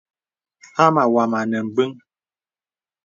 Hāmá 0.77 1.03
wàm 1.13 1.33
ànə 1.41 1.59
bəŋ. 1.75 1.91